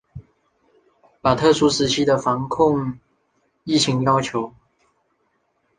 [1.21, 2.99] 把特殊时期的防控
[3.65, 4.51] 疫情要求